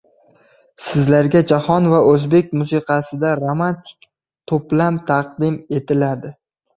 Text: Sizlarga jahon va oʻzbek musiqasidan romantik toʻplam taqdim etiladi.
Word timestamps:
Sizlarga 0.83 1.41
jahon 1.51 1.89
va 1.91 1.99
oʻzbek 2.11 2.49
musiqasidan 2.61 3.35
romantik 3.41 4.07
toʻplam 4.53 4.97
taqdim 5.11 5.59
etiladi. 5.81 6.33